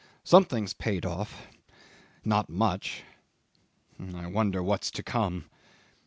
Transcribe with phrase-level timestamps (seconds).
[0.23, 1.45] "Something's paid off
[2.25, 3.03] not much.
[4.15, 5.45] I wonder what's to come."